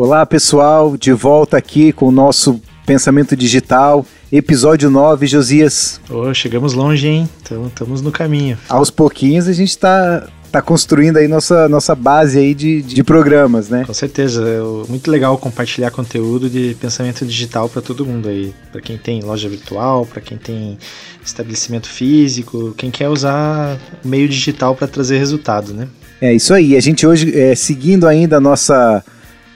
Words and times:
Olá 0.00 0.24
pessoal, 0.24 0.96
de 0.96 1.12
volta 1.12 1.56
aqui 1.56 1.92
com 1.92 2.06
o 2.06 2.12
nosso 2.12 2.60
Pensamento 2.86 3.34
Digital, 3.34 4.06
episódio 4.30 4.88
9, 4.88 5.26
Josias. 5.26 6.00
Oh, 6.08 6.32
chegamos 6.32 6.72
longe, 6.72 7.08
hein? 7.08 7.28
Estamos 7.66 8.00
no 8.00 8.12
caminho. 8.12 8.56
Aos 8.68 8.92
pouquinhos 8.92 9.48
a 9.48 9.52
gente 9.52 9.70
está 9.70 10.28
tá 10.52 10.62
construindo 10.62 11.16
aí 11.16 11.26
nossa, 11.26 11.68
nossa 11.68 11.96
base 11.96 12.38
aí 12.38 12.54
de, 12.54 12.80
de 12.80 13.02
programas, 13.02 13.68
né? 13.68 13.82
Com 13.84 13.92
certeza, 13.92 14.48
é 14.48 14.88
muito 14.88 15.10
legal 15.10 15.36
compartilhar 15.36 15.90
conteúdo 15.90 16.48
de 16.48 16.76
pensamento 16.80 17.26
digital 17.26 17.68
para 17.68 17.82
todo 17.82 18.06
mundo 18.06 18.28
aí, 18.28 18.54
para 18.70 18.80
quem 18.80 18.96
tem 18.96 19.20
loja 19.20 19.48
virtual, 19.48 20.06
para 20.06 20.22
quem 20.22 20.38
tem 20.38 20.78
estabelecimento 21.24 21.88
físico, 21.88 22.72
quem 22.76 22.92
quer 22.92 23.08
usar 23.08 23.76
meio 24.04 24.28
digital 24.28 24.76
para 24.76 24.86
trazer 24.86 25.18
resultado, 25.18 25.74
né? 25.74 25.88
É 26.20 26.32
isso 26.32 26.54
aí. 26.54 26.76
A 26.76 26.80
gente 26.80 27.04
hoje, 27.04 27.36
é, 27.36 27.56
seguindo 27.56 28.06
ainda 28.06 28.36
a 28.36 28.40
nossa 28.40 29.04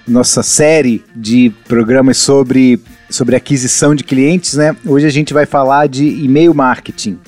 nossa 0.07 0.43
série 0.43 1.05
de 1.15 1.53
programas 1.67 2.19
sobre, 2.19 2.81
sobre 3.09 3.37
aquisição 3.37 3.95
de 3.95 4.05
clientes, 4.05 4.55
né? 4.55 4.77
Hoje 4.85 5.07
a 5.07 5.11
gente 5.11 5.33
vai 5.33 5.47
falar 5.47 5.89
de 5.89 6.05
e-mail 6.05 6.55
marketing. 6.55 7.19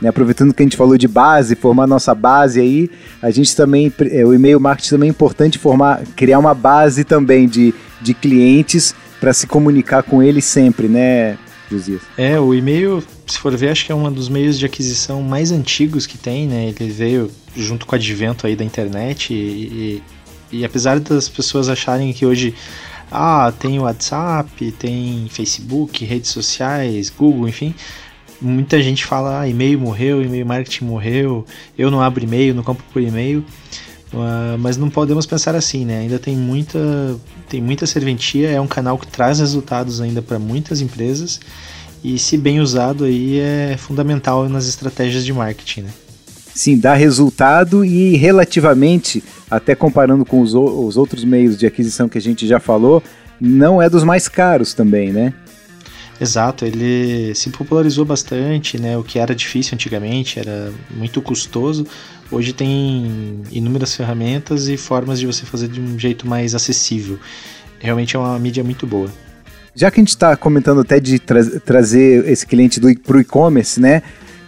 Né? 0.00 0.08
Aproveitando 0.08 0.52
que 0.52 0.62
a 0.62 0.66
gente 0.66 0.76
falou 0.76 0.98
de 0.98 1.06
base, 1.06 1.54
formar 1.54 1.86
nossa 1.86 2.14
base 2.14 2.60
aí, 2.60 2.90
a 3.22 3.30
gente 3.30 3.54
também, 3.54 3.92
é, 4.10 4.24
o 4.24 4.34
e-mail 4.34 4.58
marketing 4.58 4.90
também 4.90 5.08
é 5.08 5.10
importante 5.10 5.58
formar, 5.58 6.02
criar 6.16 6.38
uma 6.38 6.54
base 6.54 7.04
também 7.04 7.46
de, 7.46 7.72
de 8.00 8.12
clientes 8.12 8.94
para 9.20 9.32
se 9.32 9.46
comunicar 9.46 10.02
com 10.02 10.20
eles 10.20 10.44
sempre, 10.44 10.88
né, 10.88 11.38
Josias? 11.70 12.02
É, 12.18 12.38
o 12.40 12.52
e-mail, 12.52 13.02
se 13.26 13.38
for 13.38 13.56
ver, 13.56 13.70
acho 13.70 13.86
que 13.86 13.92
é 13.92 13.94
um 13.94 14.10
dos 14.12 14.28
meios 14.28 14.58
de 14.58 14.66
aquisição 14.66 15.22
mais 15.22 15.52
antigos 15.52 16.06
que 16.06 16.18
tem, 16.18 16.48
né? 16.48 16.74
Ele 16.78 16.90
veio 16.90 17.30
junto 17.56 17.86
com 17.86 17.94
o 17.94 17.96
advento 17.96 18.46
aí 18.46 18.56
da 18.56 18.64
internet 18.64 19.32
e, 19.32 19.36
e 19.36 20.02
apesar 20.64 21.00
das 21.00 21.28
pessoas 21.28 21.68
acharem 21.68 22.12
que 22.12 22.26
hoje 22.26 22.54
ah, 23.10 23.52
tem 23.58 23.78
WhatsApp, 23.78 24.72
tem 24.72 25.26
Facebook, 25.30 26.04
redes 26.04 26.30
sociais, 26.30 27.10
Google, 27.10 27.48
enfim, 27.48 27.74
muita 28.40 28.82
gente 28.82 29.04
fala 29.04 29.40
ah, 29.40 29.48
e-mail 29.48 29.78
morreu, 29.78 30.22
e-mail 30.22 30.44
marketing 30.46 30.84
morreu, 30.84 31.46
eu 31.76 31.90
não 31.90 32.00
abro 32.00 32.22
e-mail, 32.22 32.54
não 32.54 32.62
compro 32.62 32.84
por 32.92 33.02
e-mail. 33.02 33.44
Uh, 34.12 34.58
mas 34.58 34.76
não 34.76 34.90
podemos 34.90 35.24
pensar 35.24 35.54
assim, 35.54 35.86
né? 35.86 36.00
Ainda 36.00 36.18
tem 36.18 36.36
muita, 36.36 36.78
tem 37.48 37.62
muita 37.62 37.86
serventia, 37.86 38.50
é 38.50 38.60
um 38.60 38.66
canal 38.66 38.98
que 38.98 39.06
traz 39.06 39.38
resultados 39.38 40.02
ainda 40.02 40.20
para 40.20 40.38
muitas 40.38 40.82
empresas 40.82 41.40
e 42.04 42.18
se 42.18 42.36
bem 42.36 42.60
usado 42.60 43.04
aí 43.04 43.38
é 43.38 43.74
fundamental 43.78 44.50
nas 44.50 44.68
estratégias 44.68 45.24
de 45.24 45.32
marketing, 45.32 45.82
né? 45.82 45.90
sim, 46.54 46.78
dá 46.78 46.94
resultado 46.94 47.84
e 47.84 48.16
relativamente, 48.16 49.22
até 49.52 49.74
comparando 49.74 50.24
com 50.24 50.40
os, 50.40 50.54
os 50.54 50.96
outros 50.96 51.24
meios 51.24 51.58
de 51.58 51.66
aquisição 51.66 52.08
que 52.08 52.16
a 52.16 52.20
gente 52.20 52.46
já 52.46 52.58
falou, 52.58 53.02
não 53.38 53.82
é 53.82 53.90
dos 53.90 54.02
mais 54.02 54.26
caros 54.26 54.72
também, 54.72 55.12
né? 55.12 55.34
Exato, 56.18 56.64
ele 56.64 57.34
se 57.34 57.50
popularizou 57.50 58.04
bastante, 58.04 58.80
né? 58.80 58.96
O 58.96 59.02
que 59.02 59.18
era 59.18 59.34
difícil 59.34 59.74
antigamente, 59.74 60.38
era 60.38 60.72
muito 60.90 61.20
custoso. 61.20 61.86
Hoje 62.30 62.54
tem 62.54 63.42
inúmeras 63.50 63.94
ferramentas 63.94 64.68
e 64.68 64.78
formas 64.78 65.20
de 65.20 65.26
você 65.26 65.44
fazer 65.44 65.68
de 65.68 65.80
um 65.82 65.98
jeito 65.98 66.26
mais 66.26 66.54
acessível. 66.54 67.18
Realmente 67.78 68.16
é 68.16 68.18
uma 68.18 68.38
mídia 68.38 68.64
muito 68.64 68.86
boa. 68.86 69.10
Já 69.74 69.90
que 69.90 70.00
a 70.00 70.02
gente 70.02 70.10
está 70.10 70.34
comentando 70.34 70.80
até 70.80 70.98
de 70.98 71.18
tra 71.18 71.44
trazer 71.60 72.26
esse 72.26 72.46
cliente 72.46 72.80
para 72.96 73.16
o 73.18 73.20
e-commerce, 73.20 73.78
né? 73.78 74.02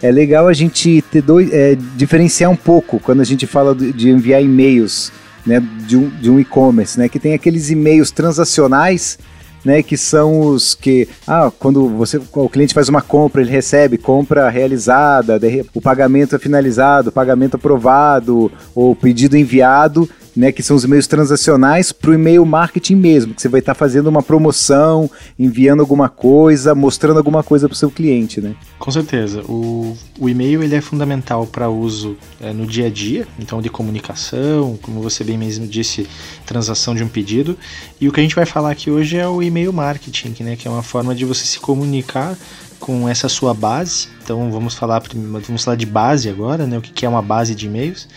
É 0.07 0.11
legal 0.11 0.47
a 0.47 0.53
gente 0.53 1.01
ter 1.11 1.21
dois, 1.21 1.51
é, 1.51 1.75
diferenciar 1.95 2.51
um 2.51 2.55
pouco 2.55 2.99
quando 2.99 3.21
a 3.21 3.23
gente 3.23 3.47
fala 3.47 3.73
de 3.73 4.09
enviar 4.09 4.41
e-mails 4.41 5.11
né, 5.45 5.61
de 5.87 5.97
um, 5.97 6.09
de 6.09 6.29
um 6.29 6.39
e-commerce, 6.39 6.97
né, 6.97 7.07
que 7.07 7.19
tem 7.19 7.33
aqueles 7.33 7.69
e-mails 7.69 8.11
transacionais, 8.11 9.17
né, 9.63 9.81
que 9.81 9.97
são 9.97 10.41
os 10.41 10.75
que, 10.75 11.07
ah, 11.27 11.51
quando 11.59 11.89
você, 11.89 12.21
o 12.33 12.49
cliente 12.49 12.73
faz 12.73 12.87
uma 12.87 13.01
compra, 13.01 13.41
ele 13.41 13.49
recebe 13.49 13.97
compra 13.97 14.47
realizada, 14.49 15.39
o 15.73 15.81
pagamento 15.81 16.35
é 16.35 16.39
finalizado, 16.39 17.11
pagamento 17.11 17.55
aprovado, 17.55 18.51
ou 18.75 18.95
pedido 18.95 19.35
enviado, 19.35 20.07
né, 20.35 20.51
que 20.51 20.61
são 20.61 20.75
os 20.75 20.83
e-mails 20.83 21.07
transacionais, 21.07 21.91
para 21.91 22.11
o 22.11 22.13
e-mail 22.13 22.45
marketing 22.45 22.95
mesmo, 22.95 23.33
que 23.33 23.41
você 23.41 23.47
vai 23.47 23.59
estar 23.59 23.73
tá 23.73 23.79
fazendo 23.79 24.07
uma 24.07 24.21
promoção, 24.21 25.09
enviando 25.39 25.79
alguma 25.79 26.09
coisa, 26.09 26.75
mostrando 26.75 27.17
alguma 27.17 27.41
coisa 27.41 27.67
para 27.67 27.73
o 27.73 27.77
seu 27.77 27.89
cliente, 27.89 28.41
né? 28.41 28.55
Com 28.77 28.91
certeza. 28.91 29.41
O, 29.43 29.95
o 30.19 30.27
e-mail 30.27 30.61
ele 30.61 30.75
é 30.75 30.81
fundamental 30.81 31.47
para 31.47 31.69
uso 31.69 32.17
é, 32.41 32.51
no 32.51 32.65
dia 32.65 32.87
a 32.87 32.89
dia, 32.89 33.27
então 33.39 33.61
de 33.61 33.69
comunicação, 33.69 34.77
como 34.81 35.01
você 35.01 35.23
bem 35.23 35.37
mesmo 35.37 35.65
disse, 35.65 36.07
transação 36.45 36.93
de 36.93 37.03
um 37.03 37.07
pedido. 37.07 37.57
E 37.99 38.07
o 38.07 38.11
que 38.11 38.19
a 38.19 38.23
gente 38.23 38.35
vai 38.35 38.45
falar 38.45 38.71
aqui 38.71 38.91
hoje 38.91 39.17
é 39.17 39.27
o 39.27 39.41
e-mail 39.41 39.71
marketing, 39.71 40.35
né, 40.43 40.55
que 40.55 40.67
é 40.67 40.71
uma 40.71 40.83
forma 40.83 41.15
de 41.15 41.23
você 41.23 41.45
se 41.45 41.59
comunicar 41.59 42.37
com 42.79 43.07
essa 43.07 43.29
sua 43.29 43.53
base. 43.53 44.09
Então 44.23 44.51
vamos 44.51 44.75
falar 44.75 45.01
vamos 45.47 45.63
falar 45.63 45.77
de 45.77 45.85
base 45.85 46.29
agora, 46.29 46.65
né? 46.65 46.77
O 46.77 46.81
que 46.81 47.05
é 47.05 47.09
uma 47.09 47.21
base 47.21 47.55
de 47.55 47.67
e-mails 47.67 48.07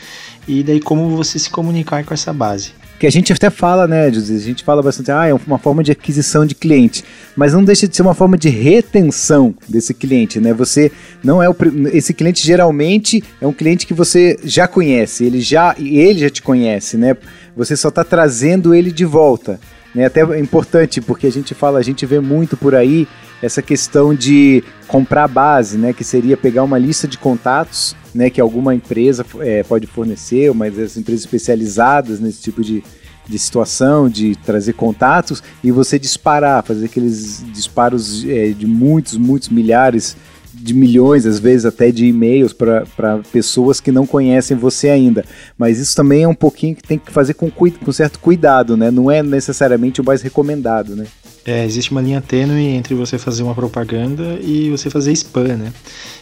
e 0.48 0.62
daí 0.62 0.81
como 0.81 1.10
você 1.10 1.38
se 1.38 1.50
comunicar 1.50 2.03
com 2.04 2.14
essa 2.14 2.32
base. 2.32 2.72
Que 2.98 3.06
a 3.06 3.10
gente 3.10 3.32
até 3.32 3.48
fala, 3.48 3.86
né, 3.86 4.12
José? 4.12 4.34
A 4.34 4.38
gente 4.38 4.64
fala 4.64 4.82
bastante, 4.82 5.12
ah, 5.12 5.25
é 5.25 5.32
uma 5.32 5.59
forma 5.59 5.84
de 5.84 5.92
aquisição 5.92 6.44
de 6.44 6.56
cliente, 6.56 7.04
mas 7.36 7.53
não 7.53 7.62
deixa 7.62 7.86
de 7.86 7.94
ser 7.94 8.03
uma 8.03 8.14
forma 8.14 8.36
de 8.36 8.48
retenção 8.48 9.54
desse 9.69 9.94
cliente, 9.94 10.41
né? 10.41 10.53
Você 10.53 10.91
não 11.22 11.41
é 11.41 11.48
o 11.48 11.54
esse 11.92 12.12
cliente 12.12 12.44
geralmente 12.44 13.22
é 13.41 13.47
um 13.47 13.53
cliente 13.53 13.87
que 13.87 13.94
você 13.94 14.37
já 14.42 14.66
conhece, 14.66 15.25
ele 15.25 15.41
já 15.41 15.76
ele 15.78 16.19
já 16.19 16.31
te 16.31 16.42
conhece, 16.42 16.97
né? 16.97 17.16
Você 17.56 17.76
só 17.76 17.88
está 17.88 18.03
trazendo 18.03 18.75
ele 18.75 18.91
de 18.91 19.04
volta. 19.04 19.60
Né? 19.94 20.04
Até 20.04 20.20
é 20.20 20.41
importante 20.41 21.00
porque 21.00 21.26
a 21.26 21.32
gente 21.32 21.54
fala, 21.54 21.78
a 21.78 21.82
gente 21.82 22.04
vê 22.04 22.20
muito 22.20 22.56
por 22.56 22.75
aí 22.75 23.06
essa 23.42 23.62
questão 23.62 24.14
de 24.14 24.62
comprar 24.87 25.28
base, 25.28 25.78
né, 25.78 25.92
que 25.92 26.03
seria 26.03 26.37
pegar 26.37 26.64
uma 26.64 26.78
lista 26.78 27.06
de 27.06 27.16
contatos, 27.16 27.94
né, 28.14 28.30
que 28.30 28.41
alguma 28.41 28.74
empresa 28.74 29.24
é, 29.41 29.62
pode 29.62 29.86
fornecer, 29.86 30.52
mas 30.54 30.78
as 30.78 30.96
empresas 30.96 31.24
especializadas 31.24 32.20
nesse 32.20 32.42
tipo 32.42 32.62
de, 32.62 32.82
de 33.28 33.38
situação, 33.38 34.08
de 34.08 34.36
trazer 34.36 34.72
contatos 34.72 35.42
e 35.62 35.70
você 35.70 35.98
disparar, 35.98 36.62
fazer 36.62 36.86
aqueles 36.86 37.44
disparos 37.52 38.24
é, 38.28 38.48
de 38.48 38.66
muitos, 38.66 39.16
muitos 39.16 39.48
milhares 39.48 40.16
de 40.60 40.74
milhões, 40.74 41.24
às 41.24 41.38
vezes 41.38 41.64
até 41.64 41.91
de 41.91 42.06
e-mails 42.06 42.52
para 42.52 43.20
pessoas 43.30 43.80
que 43.80 43.92
não 43.92 44.06
conhecem 44.06 44.56
você 44.56 44.88
ainda. 44.88 45.25
Mas 45.56 45.78
isso 45.78 45.94
também 45.94 46.25
é 46.25 46.28
um 46.28 46.34
pouquinho 46.34 46.75
que 46.75 46.82
tem 46.82 46.98
que 46.98 47.12
fazer 47.12 47.34
com, 47.34 47.50
com 47.50 47.92
certo 47.92 48.19
cuidado, 48.19 48.76
né? 48.76 48.90
Não 48.90 49.10
é 49.10 49.22
necessariamente 49.22 50.00
o 50.00 50.04
mais 50.04 50.20
recomendado, 50.20 50.96
né? 50.96 51.06
É, 51.48 51.64
existe 51.64 51.92
uma 51.92 52.03
linha 52.03 52.20
tênue 52.20 52.66
entre 52.66 52.94
você 52.94 53.16
fazer 53.16 53.42
uma 53.42 53.54
propaganda 53.54 54.38
e 54.42 54.69
você 54.69 54.91
fazer 54.91 55.12
spam, 55.12 55.56
né? 55.56 55.72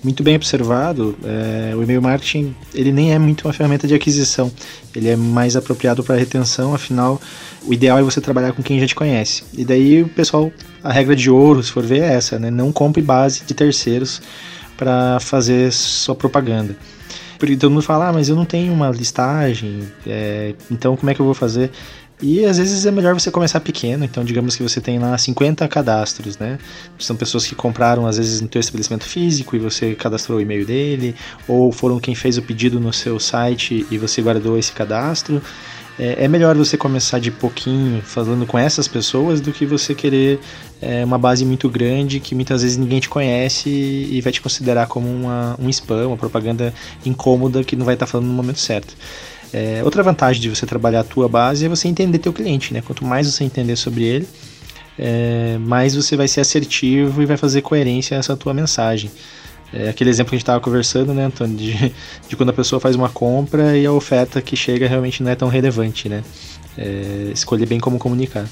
Muito 0.01 0.23
bem 0.23 0.37
observado, 0.37 1.19
é, 1.25 1.75
o 1.75 1.83
e-mail 1.83 2.01
marketing 2.01 2.55
ele 2.73 2.93
nem 2.93 3.13
é 3.13 3.19
muito 3.19 3.45
uma 3.45 3.53
ferramenta 3.53 3.89
de 3.89 3.95
aquisição, 3.97 4.53
ele 4.95 5.09
é 5.09 5.17
mais 5.17 5.57
apropriado 5.57 6.05
para 6.05 6.15
retenção, 6.15 6.73
afinal, 6.73 7.21
o 7.65 7.75
ideal 7.75 7.99
é 7.99 8.03
você 8.05 8.21
trabalhar 8.21 8.53
com 8.53 8.63
quem 8.63 8.79
já 8.79 8.87
te 8.87 8.95
conhece. 8.95 9.43
E 9.53 9.65
daí 9.65 10.05
o 10.05 10.09
pessoal, 10.09 10.53
a 10.81 10.93
regra 10.93 11.17
de 11.17 11.29
ouro, 11.29 11.61
se 11.61 11.73
for 11.73 11.83
ver, 11.83 12.03
é 12.03 12.15
essa, 12.15 12.39
né? 12.39 12.49
Não 12.49 12.71
compre 12.71 13.03
base 13.03 13.43
de 13.45 13.53
terceiros 13.53 14.23
para 14.77 15.19
fazer 15.19 15.73
sua 15.73 16.15
propaganda. 16.15 16.77
Porque 17.37 17.57
todo 17.57 17.73
mundo 17.73 17.83
fala, 17.83 18.11
ah, 18.11 18.13
mas 18.13 18.29
eu 18.29 18.37
não 18.37 18.45
tenho 18.45 18.73
uma 18.73 18.91
listagem, 18.91 19.89
é, 20.07 20.55
então 20.71 20.97
como 20.97 21.11
é 21.11 21.15
que 21.15 21.21
eu 21.21 21.27
vou 21.27 21.35
fazer? 21.35 21.73
E 22.23 22.47
às 22.47 22.57
vezes 22.57 22.87
é 22.87 22.91
melhor 22.91 23.13
você 23.13 23.31
começar 23.31 23.61
pequeno, 23.61 24.03
então 24.05 24.25
digamos 24.25 24.57
que 24.57 24.63
você 24.63 24.81
tem 24.81 24.99
lá 24.99 25.17
50 25.17 25.69
cadastros, 25.69 26.39
né? 26.39 26.59
São 26.99 27.15
pessoas 27.15 27.47
que 27.47 27.55
compraram 27.55 28.07
às 28.07 28.17
vezes 28.17 28.41
no 28.41 28.49
teu 28.49 28.59
estabelecimento 28.59 29.05
físico 29.05 29.55
e 29.55 29.59
você 29.59 29.95
cadastrou 29.95 30.39
o 30.39 30.41
e-mail 30.41 30.65
dele, 30.65 31.15
ou 31.47 31.71
foram 31.71 32.01
quem 32.01 32.15
fez 32.15 32.39
o 32.39 32.43
pedido 32.43 32.81
no 32.81 32.93
seu 32.93 33.21
site 33.21 33.87
e 33.91 33.99
você 33.99 34.23
guardou 34.23 34.59
esse 34.59 34.73
cadastro. 34.73 35.43
É, 35.99 36.25
é 36.25 36.29
melhor 36.29 36.55
você 36.57 36.77
começar 36.77 37.19
de 37.19 37.31
pouquinho 37.31 38.03
falando 38.03 38.47
com 38.47 38.59
essas 38.59 38.87
pessoas 38.87 39.41
do 39.41 39.53
que 39.53 39.65
você 39.65 39.95
querer 39.95 40.39
é, 40.81 41.05
uma 41.05 41.19
base 41.19 41.45
muito 41.45 41.69
grande 41.71 42.21
que 42.21 42.35
muitas 42.35 42.63
vezes 42.63 42.77
ninguém 42.77 43.01
te 43.01 43.09
conhece 43.09 43.69
e 43.69 44.21
vai 44.21 44.33
te 44.33 44.41
considerar 44.41 44.87
como 44.89 45.09
uma, 45.09 45.57
um 45.59 45.69
spam, 45.71 46.09
uma 46.09 46.17
propaganda 46.17 46.73
incômoda 47.05 47.65
que 47.65 47.77
não 47.77 47.85
vai 47.85 47.95
estar 47.95 48.07
falando 48.07 48.27
no 48.27 48.35
momento 48.35 48.59
certo. 48.59 48.95
É, 49.53 49.83
outra 49.85 50.03
vantagem 50.03 50.43
de 50.43 50.51
você 50.51 50.67
trabalhar 50.67 51.01
a 51.01 51.05
tua 51.05 51.29
base 51.29 51.65
é 51.65 51.69
você 51.69 51.89
entender 51.89 52.19
teu 52.19 52.33
cliente, 52.33 52.75
né? 52.75 52.83
Quanto 52.85 53.05
mais 53.05 53.31
você 53.31 53.45
entender 53.45 53.77
sobre 53.77 54.05
ele, 54.05 54.29
é, 54.99 55.59
mais 55.61 55.95
você 55.95 56.17
vai 56.17 56.29
ser 56.29 56.41
assertivo 56.41 57.23
e 57.23 57.27
vai 57.27 57.37
fazer 57.37 57.63
coerência 57.63 58.15
essa 58.15 58.37
tua 58.37 58.53
mensagem. 58.53 59.11
É 59.73 59.89
aquele 59.89 60.11
exemplo 60.11 60.31
que 60.31 60.37
a 60.37 60.39
gente 60.39 60.45
estava 60.45 60.61
conversando, 60.61 61.13
né, 61.13 61.25
Antônio, 61.25 61.57
de, 61.57 61.93
de, 62.29 62.37
quando 62.37 62.51
a 62.51 62.53
pessoa 62.53 62.79
faz 62.81 62.95
uma 62.95 63.09
compra 63.09 63.77
e 63.77 63.85
a 63.85 63.93
oferta 63.93 64.41
que 64.41 64.57
chega 64.57 64.87
realmente 64.87 65.23
não 65.23 65.31
é 65.31 65.35
tão 65.35 65.49
relevante, 65.49 66.09
né? 66.09 66.23
É, 66.79 67.31
escolher 67.33 67.67
bem 67.67 67.81
como 67.81 67.99
comunicar. 67.99 68.47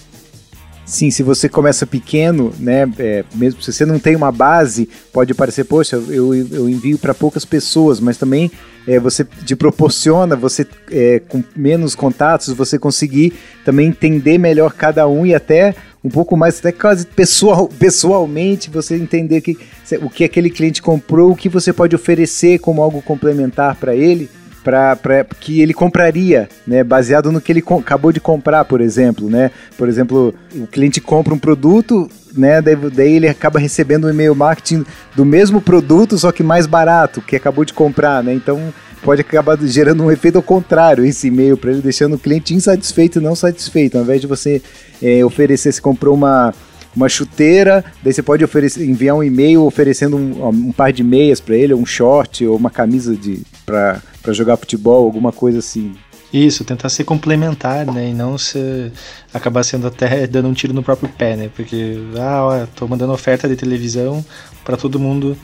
Sim, 0.85 1.11
se 1.11 1.23
você 1.23 1.49
começa 1.49 1.87
pequeno, 1.87 2.53
né, 2.59 2.91
é, 2.99 3.25
mesmo 3.35 3.63
se 3.63 3.73
você 3.73 3.87
não 3.87 3.99
tem 3.99 4.15
uma 4.15 4.31
base, 4.31 4.89
pode 5.13 5.35
parecer, 5.35 5.65
poxa, 5.65 5.97
eu, 5.97 6.35
eu 6.35 6.69
envio 6.69 6.99
para 6.99 7.15
poucas 7.15 7.45
pessoas, 7.45 8.01
mas 8.01 8.17
também 8.17 8.51
é, 8.87 8.99
você 8.99 9.25
te 9.25 9.57
proporciona, 9.57 10.37
você 10.37 10.67
é, 10.91 11.21
com 11.21 11.43
menos 11.57 11.95
contatos, 11.95 12.49
você 12.49 12.79
conseguir 12.79 13.33
também 13.65 13.89
entender 13.89 14.39
melhor 14.39 14.73
cada 14.73 15.09
um 15.09 15.25
e 15.25 15.35
até 15.35 15.75
um 16.05 16.11
pouco 16.11 16.37
mais, 16.37 16.59
até 16.59 16.71
quase 16.71 17.07
pessoal, 17.07 17.67
pessoalmente, 17.67 18.69
você 18.69 18.95
entender 18.95 19.41
que, 19.41 19.57
o 20.03 20.11
que 20.11 20.23
aquele 20.23 20.51
cliente 20.51 20.83
comprou, 20.83 21.31
o 21.31 21.37
que 21.37 21.49
você 21.49 21.73
pode 21.73 21.97
oferecer 21.97 22.59
como 22.59 22.83
algo 22.83 23.01
complementar 23.01 23.77
para 23.77 23.95
ele 23.97 24.29
para 24.65 25.25
que 25.39 25.61
ele 25.61 25.75
compraria, 25.75 26.49
né, 26.67 26.83
baseado 26.83 27.31
no 27.31 27.41
que 27.41 27.53
ele 27.53 27.63
acabou 27.79 28.11
de 28.11 28.21
comprar, 28.21 28.65
por 28.65 28.81
exemplo, 28.81 29.29
né? 29.29 29.51
Por 29.77 29.89
exemplo, 29.89 30.35
o 30.55 30.67
cliente 30.67 31.01
compra 31.03 31.35
um 31.35 31.39
produto, 31.39 32.09
né, 32.35 32.63
daí, 32.63 32.75
daí 32.75 33.13
ele 33.13 33.29
acaba 33.29 33.59
recebendo 33.59 34.07
um 34.07 34.11
e-mail 34.11 34.35
marketing 34.35 34.85
do 35.15 35.25
mesmo 35.25 35.61
produto, 35.61 36.17
só 36.17 36.33
que 36.33 36.43
mais 36.43 36.67
barato, 36.67 37.21
que 37.21 37.37
acabou 37.37 37.65
de 37.65 37.75
comprar, 37.75 38.25
né? 38.25 38.33
Então 38.33 38.73
pode 39.03 39.21
acabar 39.21 39.59
gerando 39.61 40.03
um 40.03 40.11
efeito 40.11 40.37
ao 40.37 40.43
contrário 40.43 41.05
esse 41.05 41.29
e-mail 41.29 41.59
para 41.59 41.71
ele, 41.71 41.83
deixando 41.83 42.15
o 42.15 42.19
cliente 42.19 42.55
insatisfeito 42.55 43.19
e 43.19 43.23
não 43.23 43.35
satisfeito. 43.35 43.99
Ao 43.99 44.03
invés 44.03 44.23
de 44.23 44.27
você 44.27 44.63
é, 45.03 45.23
oferecer, 45.23 45.73
se 45.73 45.83
comprou 45.83 46.15
uma 46.15 46.55
uma 46.97 47.09
chuteira, 47.09 47.85
daí 48.03 48.13
você 48.13 48.23
pode 48.23 48.45
oferecer, 48.45 48.85
enviar 48.85 49.17
um 49.17 49.23
e-mail 49.23 49.65
oferecendo 49.65 50.17
um, 50.17 50.47
um 50.47 50.73
par 50.73 50.93
de 50.93 51.03
meias 51.03 51.41
para 51.41 51.57
ele, 51.57 51.75
um 51.75 51.85
short 51.85 52.47
ou 52.47 52.57
uma 52.57 52.71
camisa 52.71 53.17
de 53.17 53.43
para 53.67 54.01
jogar 54.33 54.57
futebol, 54.57 55.05
alguma 55.05 55.33
coisa 55.33 55.59
assim. 55.59 55.95
Isso, 56.33 56.65
tentar 56.65 56.89
ser 56.89 57.05
complementar, 57.05 57.87
né? 57.87 58.11
E 58.11 58.15
não 58.15 58.37
ser, 58.37 58.93
acabar 59.33 59.63
sendo 59.63 59.87
até 59.87 60.27
dando 60.27 60.49
um 60.49 60.53
tiro 60.53 60.73
no 60.73 60.83
próprio 60.83 61.09
pé, 61.09 61.37
né? 61.37 61.51
Porque, 61.55 61.97
ah, 62.19 62.45
ó, 62.45 62.67
tô 62.67 62.89
mandando 62.89 63.13
oferta 63.13 63.49
de 63.49 63.55
televisão 63.55 64.25
para 64.65 64.77
todo 64.77 64.99
mundo 64.99 65.37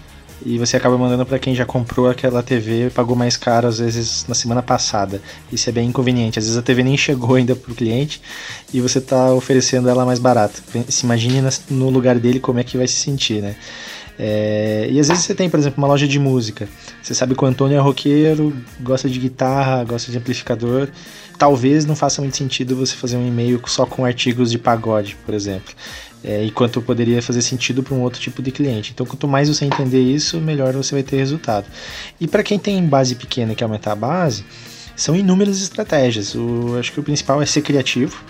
e 0.44 0.58
você 0.58 0.76
acaba 0.76 0.96
mandando 0.96 1.26
para 1.26 1.38
quem 1.38 1.54
já 1.54 1.66
comprou 1.66 2.08
aquela 2.08 2.42
TV 2.42 2.90
pagou 2.90 3.14
mais 3.14 3.36
caro 3.36 3.68
às 3.68 3.78
vezes 3.78 4.24
na 4.26 4.34
semana 4.34 4.62
passada. 4.62 5.20
Isso 5.52 5.68
é 5.68 5.72
bem 5.72 5.88
inconveniente. 5.88 6.38
Às 6.38 6.46
vezes 6.46 6.58
a 6.58 6.62
TV 6.62 6.82
nem 6.82 6.96
chegou 6.96 7.34
ainda 7.36 7.54
pro 7.54 7.74
cliente 7.74 8.20
e 8.72 8.80
você 8.80 8.98
está 8.98 9.32
oferecendo 9.32 9.88
ela 9.88 10.04
mais 10.04 10.18
barata. 10.18 10.60
Se 10.88 11.04
imagine 11.04 11.46
no 11.68 11.90
lugar 11.90 12.18
dele 12.18 12.40
como 12.40 12.58
é 12.58 12.64
que 12.64 12.76
vai 12.76 12.88
se 12.88 12.94
sentir, 12.94 13.42
né? 13.42 13.54
É, 14.22 14.86
e 14.90 15.00
às 15.00 15.08
vezes 15.08 15.24
você 15.24 15.34
tem, 15.34 15.48
por 15.48 15.58
exemplo, 15.58 15.78
uma 15.78 15.88
loja 15.88 16.06
de 16.06 16.18
música. 16.18 16.68
Você 17.02 17.14
sabe 17.14 17.34
que 17.34 17.42
o 17.42 17.46
Antônio 17.46 17.76
é 17.76 17.80
roqueiro, 17.80 18.54
gosta 18.80 19.08
de 19.08 19.18
guitarra, 19.18 19.82
gosta 19.84 20.12
de 20.12 20.18
amplificador. 20.18 20.88
Talvez 21.38 21.86
não 21.86 21.96
faça 21.96 22.20
muito 22.20 22.36
sentido 22.36 22.76
você 22.76 22.94
fazer 22.94 23.16
um 23.16 23.26
e-mail 23.26 23.60
só 23.66 23.86
com 23.86 24.04
artigos 24.04 24.50
de 24.50 24.58
pagode, 24.58 25.16
por 25.24 25.34
exemplo 25.34 25.74
é, 26.22 26.44
enquanto 26.44 26.82
poderia 26.82 27.22
fazer 27.22 27.42
sentido 27.42 27.82
para 27.82 27.94
um 27.94 28.00
outro 28.00 28.20
tipo 28.20 28.42
de 28.42 28.50
cliente. 28.50 28.92
Então, 28.92 29.06
quanto 29.06 29.26
mais 29.26 29.48
você 29.48 29.64
entender 29.64 30.00
isso, 30.00 30.38
melhor 30.40 30.72
você 30.74 30.94
vai 30.94 31.02
ter 31.02 31.16
resultado. 31.16 31.66
E 32.20 32.26
para 32.26 32.42
quem 32.42 32.58
tem 32.58 32.84
base 32.84 33.14
pequena 33.14 33.52
e 33.52 33.56
quer 33.56 33.64
aumentar 33.64 33.92
a 33.92 33.96
base, 33.96 34.44
são 34.94 35.16
inúmeras 35.16 35.62
estratégias. 35.62 36.34
O, 36.34 36.76
acho 36.78 36.92
que 36.92 37.00
o 37.00 37.02
principal 37.02 37.40
é 37.40 37.46
ser 37.46 37.62
criativo. 37.62 38.22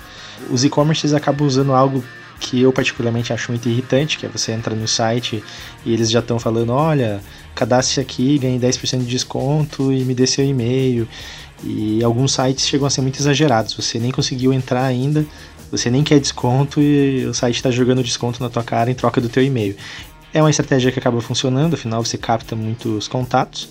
Os 0.49 0.65
e-commerces 0.65 1.13
acabam 1.13 1.47
usando 1.47 1.73
algo 1.73 2.05
que 2.41 2.63
eu 2.63 2.73
particularmente 2.73 3.33
acho 3.33 3.53
muito 3.53 3.69
irritante, 3.69 4.19
que 4.19 4.27
é 4.27 4.29
você 4.29 4.51
entra 4.51 4.75
no 4.75 4.89
site 4.89 5.45
e 5.85 5.93
eles 5.93 6.11
já 6.11 6.21
estão 6.21 6.39
falando, 6.39 6.73
olha, 6.73 7.21
cadastre 7.55 8.01
aqui, 8.01 8.39
ganhe 8.39 8.59
10% 8.59 9.01
de 9.01 9.05
desconto 9.05 9.93
e 9.93 10.05
me 10.05 10.15
dê 10.15 10.27
seu 10.27 10.45
e-mail. 10.45 11.07
E 11.63 12.03
alguns 12.03 12.33
sites 12.33 12.67
chegam 12.67 12.87
a 12.87 12.91
ser 12.91 13.03
muito 13.03 13.21
exagerados. 13.21 13.75
Você 13.75 13.99
nem 13.99 14.11
conseguiu 14.11 14.53
entrar 14.53 14.85
ainda, 14.85 15.25
você 15.71 15.91
nem 15.91 16.03
quer 16.03 16.19
desconto 16.19 16.81
e 16.81 17.27
o 17.27 17.35
site 17.35 17.57
está 17.57 17.71
jogando 17.71 18.03
desconto 18.03 18.43
na 18.43 18.49
tua 18.49 18.65
cara 18.65 18.91
em 18.91 18.95
troca 18.95 19.21
do 19.21 19.29
teu 19.29 19.45
e-mail. 19.45 19.77
É 20.33 20.41
uma 20.41 20.51
estratégia 20.51 20.91
que 20.91 20.99
acaba 20.99 21.21
funcionando, 21.21 21.75
afinal 21.75 22.03
você 22.03 22.17
capta 22.17 22.57
muitos 22.57 23.07
contatos, 23.07 23.69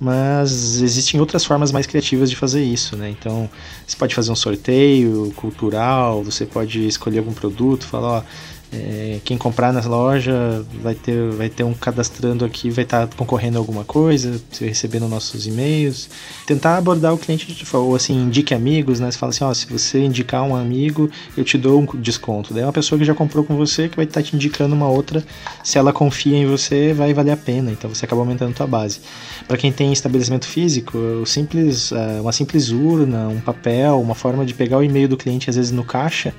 mas 0.00 0.80
existem 0.80 1.20
outras 1.20 1.44
formas 1.44 1.70
mais 1.70 1.86
criativas 1.86 2.30
de 2.30 2.36
fazer 2.36 2.64
isso, 2.64 2.96
né? 2.96 3.10
Então, 3.10 3.50
você 3.86 3.96
pode 3.96 4.14
fazer 4.14 4.32
um 4.32 4.36
sorteio 4.36 5.30
cultural, 5.36 6.24
você 6.24 6.46
pode 6.46 6.86
escolher 6.86 7.18
algum 7.18 7.34
produto, 7.34 7.84
falar, 7.84 8.08
ó, 8.08 8.22
é, 8.72 9.18
quem 9.24 9.36
comprar 9.36 9.72
na 9.72 9.80
loja 9.80 10.64
vai 10.80 10.94
ter, 10.94 11.30
vai 11.32 11.48
ter 11.48 11.64
um 11.64 11.74
cadastrando 11.74 12.44
aqui, 12.44 12.70
vai 12.70 12.84
estar 12.84 13.06
tá 13.08 13.16
concorrendo 13.16 13.58
a 13.58 13.60
alguma 13.60 13.84
coisa, 13.84 14.40
recebendo 14.60 15.08
nossos 15.08 15.46
e-mails. 15.46 16.08
Tentar 16.46 16.76
abordar 16.76 17.12
o 17.12 17.18
cliente, 17.18 17.64
ou 17.72 17.96
assim, 17.96 18.14
indique 18.14 18.54
amigos, 18.54 19.00
né? 19.00 19.10
Você 19.10 19.18
fala 19.18 19.30
assim, 19.30 19.42
ó, 19.42 19.52
se 19.52 19.66
você 19.66 20.04
indicar 20.04 20.44
um 20.44 20.54
amigo, 20.54 21.10
eu 21.36 21.42
te 21.42 21.58
dou 21.58 21.80
um 21.80 22.00
desconto. 22.00 22.54
Daí 22.54 22.62
é 22.62 22.66
uma 22.66 22.72
pessoa 22.72 22.98
que 22.98 23.04
já 23.04 23.14
comprou 23.14 23.42
com 23.42 23.56
você 23.56 23.88
que 23.88 23.96
vai 23.96 24.04
estar 24.04 24.20
tá 24.20 24.26
te 24.26 24.36
indicando 24.36 24.74
uma 24.74 24.88
outra. 24.88 25.24
Se 25.64 25.76
ela 25.76 25.92
confia 25.92 26.36
em 26.36 26.46
você, 26.46 26.92
vai 26.92 27.12
valer 27.12 27.32
a 27.32 27.36
pena. 27.36 27.72
Então 27.72 27.92
você 27.92 28.04
acaba 28.04 28.20
aumentando 28.22 28.52
a 28.52 28.54
tua 28.54 28.66
base. 28.68 29.00
Para 29.48 29.56
quem 29.56 29.72
tem 29.72 29.92
estabelecimento 29.92 30.46
físico, 30.46 30.96
o 30.96 31.26
simples, 31.26 31.90
é, 31.90 32.20
uma 32.20 32.32
simples 32.32 32.70
urna, 32.70 33.28
um 33.28 33.40
papel, 33.40 34.00
uma 34.00 34.14
forma 34.14 34.46
de 34.46 34.54
pegar 34.54 34.78
o 34.78 34.84
e-mail 34.84 35.08
do 35.08 35.16
cliente, 35.16 35.50
às 35.50 35.56
vezes 35.56 35.72
no 35.72 35.82
caixa, 35.82 36.32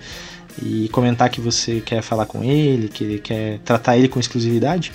e 0.62 0.90
comentar 0.90 1.30
que 1.30 1.40
você 1.40 1.82
quer 1.82 2.02
falar 2.02 2.26
com 2.26 2.44
ele, 2.44 2.88
que 2.88 3.20
quer 3.20 3.60
tratar 3.60 3.98
ele 3.98 4.08
com 4.08 4.20
exclusividade, 4.20 4.92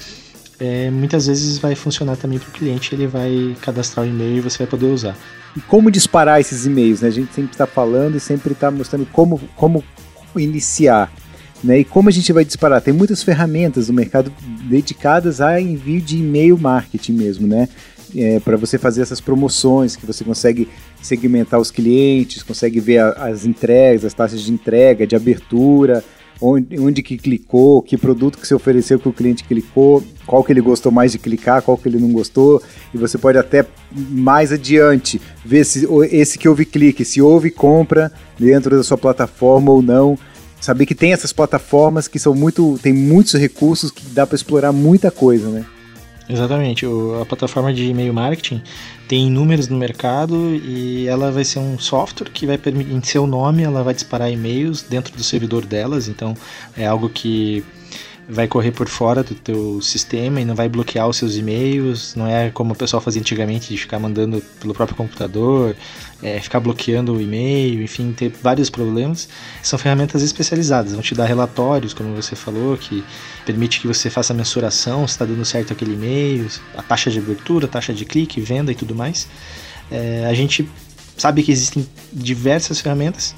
é, 0.58 0.90
muitas 0.90 1.26
vezes 1.26 1.58
vai 1.58 1.74
funcionar 1.74 2.16
também 2.16 2.38
para 2.38 2.48
o 2.48 2.52
cliente, 2.52 2.94
ele 2.94 3.06
vai 3.06 3.56
cadastrar 3.60 4.04
o 4.04 4.08
e-mail 4.08 4.38
e 4.38 4.40
você 4.40 4.58
vai 4.58 4.66
poder 4.66 4.86
usar. 4.86 5.16
E 5.56 5.60
como 5.60 5.90
disparar 5.90 6.40
esses 6.40 6.66
e-mails? 6.66 7.00
Né? 7.00 7.08
A 7.08 7.12
gente 7.12 7.32
sempre 7.34 7.52
está 7.52 7.66
falando 7.66 8.16
e 8.16 8.20
sempre 8.20 8.52
está 8.52 8.70
mostrando 8.70 9.06
como, 9.06 9.40
como 9.54 9.84
iniciar. 10.36 11.12
Né? 11.64 11.80
E 11.80 11.84
como 11.84 12.08
a 12.08 12.12
gente 12.12 12.32
vai 12.32 12.44
disparar? 12.44 12.80
Tem 12.80 12.92
muitas 12.92 13.22
ferramentas 13.22 13.88
no 13.88 13.94
mercado 13.94 14.32
dedicadas 14.68 15.40
a 15.40 15.60
envio 15.60 16.00
de 16.00 16.18
e-mail 16.18 16.58
marketing 16.58 17.12
mesmo, 17.12 17.46
né? 17.46 17.68
é, 18.14 18.40
para 18.40 18.56
você 18.56 18.78
fazer 18.78 19.02
essas 19.02 19.20
promoções, 19.20 19.96
que 19.96 20.06
você 20.06 20.22
consegue 20.22 20.68
segmentar 21.06 21.60
os 21.60 21.70
clientes, 21.70 22.42
consegue 22.42 22.80
ver 22.80 22.98
a, 22.98 23.10
as 23.28 23.46
entregas, 23.46 24.04
as 24.04 24.12
taxas 24.12 24.42
de 24.42 24.52
entrega, 24.52 25.06
de 25.06 25.16
abertura, 25.16 26.04
onde, 26.40 26.78
onde 26.78 27.02
que 27.02 27.16
clicou, 27.16 27.80
que 27.80 27.96
produto 27.96 28.38
que 28.38 28.46
você 28.46 28.54
ofereceu 28.54 28.98
que 28.98 29.08
o 29.08 29.12
cliente 29.12 29.44
clicou, 29.44 30.02
qual 30.26 30.42
que 30.44 30.52
ele 30.52 30.60
gostou 30.60 30.92
mais 30.92 31.12
de 31.12 31.18
clicar, 31.18 31.62
qual 31.62 31.78
que 31.78 31.88
ele 31.88 31.98
não 31.98 32.12
gostou, 32.12 32.62
e 32.92 32.98
você 32.98 33.16
pode 33.16 33.38
até 33.38 33.64
mais 33.92 34.52
adiante 34.52 35.20
ver 35.44 35.64
se 35.64 35.86
esse 36.10 36.38
que 36.38 36.48
houve 36.48 36.64
clique, 36.64 37.04
se 37.04 37.22
houve 37.22 37.50
compra 37.50 38.12
dentro 38.38 38.76
da 38.76 38.82
sua 38.82 38.98
plataforma 38.98 39.72
ou 39.72 39.80
não. 39.80 40.18
Saber 40.60 40.86
que 40.86 40.94
tem 40.94 41.12
essas 41.12 41.32
plataformas 41.32 42.08
que 42.08 42.18
são 42.18 42.34
muito, 42.34 42.78
tem 42.82 42.92
muitos 42.92 43.34
recursos 43.34 43.90
que 43.90 44.04
dá 44.06 44.26
para 44.26 44.34
explorar 44.34 44.72
muita 44.72 45.10
coisa, 45.10 45.48
né? 45.48 45.64
Exatamente. 46.28 46.84
O, 46.84 47.20
a 47.22 47.26
plataforma 47.26 47.72
de 47.72 47.84
e-mail 47.84 48.12
marketing 48.12 48.62
tem 49.06 49.30
números 49.30 49.68
no 49.68 49.76
mercado 49.76 50.54
e 50.54 51.06
ela 51.06 51.30
vai 51.30 51.44
ser 51.44 51.60
um 51.60 51.78
software 51.78 52.30
que 52.30 52.46
vai 52.46 52.58
permitir, 52.58 52.92
em 52.92 53.02
seu 53.02 53.26
nome, 53.26 53.62
ela 53.62 53.82
vai 53.82 53.94
disparar 53.94 54.30
e-mails 54.30 54.82
dentro 54.82 55.16
do 55.16 55.22
servidor 55.22 55.64
delas. 55.64 56.08
Então, 56.08 56.36
é 56.76 56.86
algo 56.86 57.08
que 57.08 57.64
vai 58.28 58.48
correr 58.48 58.72
por 58.72 58.88
fora 58.88 59.22
do 59.22 59.34
teu 59.34 59.80
sistema 59.80 60.40
e 60.40 60.44
não 60.44 60.54
vai 60.54 60.68
bloquear 60.68 61.08
os 61.08 61.16
seus 61.16 61.36
e-mails, 61.36 62.14
não 62.16 62.26
é 62.26 62.50
como 62.50 62.72
o 62.72 62.76
pessoal 62.76 63.00
fazia 63.00 63.20
antigamente 63.20 63.68
de 63.68 63.78
ficar 63.78 63.98
mandando 63.98 64.42
pelo 64.60 64.74
próprio 64.74 64.96
computador, 64.96 65.76
é, 66.22 66.40
ficar 66.40 66.58
bloqueando 66.58 67.14
o 67.14 67.20
e-mail, 67.20 67.82
enfim, 67.82 68.12
ter 68.12 68.32
vários 68.42 68.68
problemas. 68.68 69.28
São 69.62 69.78
ferramentas 69.78 70.22
especializadas, 70.22 70.92
vão 70.92 71.02
te 71.02 71.14
dar 71.14 71.26
relatórios, 71.26 71.94
como 71.94 72.14
você 72.14 72.34
falou, 72.34 72.76
que 72.76 73.04
permite 73.44 73.80
que 73.80 73.86
você 73.86 74.10
faça 74.10 74.32
a 74.32 74.36
mensuração 74.36 75.06
se 75.06 75.14
está 75.14 75.24
dando 75.24 75.44
certo 75.44 75.72
aquele 75.72 75.92
e-mail, 75.94 76.48
a 76.76 76.82
taxa 76.82 77.10
de 77.10 77.18
abertura, 77.18 77.66
a 77.66 77.68
taxa 77.68 77.94
de 77.94 78.04
clique, 78.04 78.40
venda 78.40 78.72
e 78.72 78.74
tudo 78.74 78.94
mais. 78.94 79.28
É, 79.90 80.26
a 80.28 80.34
gente 80.34 80.68
sabe 81.16 81.42
que 81.42 81.52
existem 81.52 81.86
diversas 82.12 82.80
ferramentas 82.80 83.34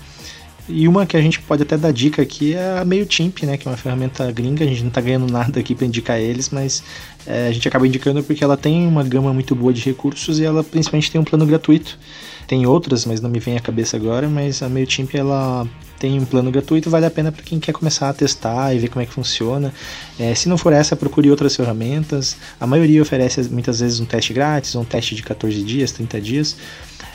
e 0.68 0.86
uma 0.86 1.06
que 1.06 1.16
a 1.16 1.20
gente 1.20 1.40
pode 1.40 1.62
até 1.62 1.76
dar 1.76 1.92
dica 1.92 2.20
aqui 2.20 2.54
é 2.54 2.78
a 2.78 2.84
MailChimp, 2.84 3.44
né, 3.44 3.56
que 3.56 3.66
é 3.66 3.70
uma 3.70 3.76
ferramenta 3.76 4.30
gringa, 4.30 4.64
a 4.64 4.68
gente 4.68 4.82
não 4.82 4.88
está 4.88 5.00
ganhando 5.00 5.30
nada 5.32 5.58
aqui 5.58 5.74
para 5.74 5.86
indicar 5.86 6.18
eles, 6.18 6.50
mas 6.50 6.82
é, 7.26 7.48
a 7.48 7.52
gente 7.52 7.66
acaba 7.66 7.86
indicando 7.86 8.22
porque 8.22 8.44
ela 8.44 8.56
tem 8.56 8.86
uma 8.86 9.02
gama 9.02 9.32
muito 9.32 9.54
boa 9.54 9.72
de 9.72 9.80
recursos 9.80 10.38
e 10.38 10.44
ela 10.44 10.62
principalmente 10.62 11.10
tem 11.10 11.20
um 11.20 11.24
plano 11.24 11.46
gratuito. 11.46 11.98
Tem 12.46 12.64
outras, 12.66 13.04
mas 13.04 13.20
não 13.20 13.28
me 13.28 13.38
vem 13.38 13.58
à 13.58 13.60
cabeça 13.60 13.94
agora, 13.96 14.26
mas 14.26 14.62
a 14.62 14.70
MailChimp 14.70 15.14
ela 15.14 15.68
tem 15.98 16.18
um 16.18 16.24
plano 16.24 16.50
gratuito, 16.50 16.88
vale 16.88 17.04
a 17.04 17.10
pena 17.10 17.30
para 17.30 17.42
quem 17.42 17.60
quer 17.60 17.72
começar 17.72 18.08
a 18.08 18.12
testar 18.14 18.74
e 18.74 18.78
ver 18.78 18.88
como 18.88 19.02
é 19.02 19.06
que 19.06 19.12
funciona. 19.12 19.72
É, 20.18 20.34
se 20.34 20.48
não 20.48 20.56
for 20.56 20.72
essa, 20.72 20.96
procure 20.96 21.30
outras 21.30 21.54
ferramentas. 21.54 22.38
A 22.58 22.66
maioria 22.66 23.02
oferece 23.02 23.42
muitas 23.50 23.80
vezes 23.80 24.00
um 24.00 24.06
teste 24.06 24.32
grátis, 24.32 24.74
um 24.74 24.84
teste 24.84 25.14
de 25.14 25.22
14 25.22 25.62
dias, 25.62 25.92
30 25.92 26.20
dias 26.22 26.56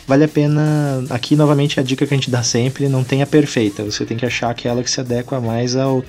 vale 0.08 0.24
a 0.24 0.28
pena. 0.28 1.04
Aqui, 1.10 1.36
novamente, 1.36 1.80
a 1.80 1.84
dica 1.84 2.06
que 2.06 2.14
a 2.14 2.18
gente 2.18 2.30
dá 2.30 2.44
sempre: 2.44 2.88
não 2.88 3.04
tem 3.04 3.22
a 3.22 3.28
perfeita. 3.28 3.84
Você 3.84 4.06
tem 4.06 4.18
que 4.18 4.26
achar 4.26 4.50
aquela 4.50 4.84
que 4.84 4.92
se 4.92 5.00
adequa 5.00 5.40
mais 5.40 5.76
ao, 5.76 6.04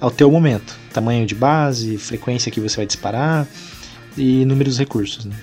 ao 0.00 0.10
teu 0.10 0.30
momento. 0.30 0.76
Tamanho 0.92 1.26
de 1.26 1.34
base, 1.34 1.98
frequência 1.98 2.50
que 2.50 2.60
você 2.60 2.76
vai 2.76 2.86
disparar 2.86 3.46
e 4.16 4.42
inúmeros 4.42 4.78
recursos. 4.78 5.24
Né? 5.24 5.34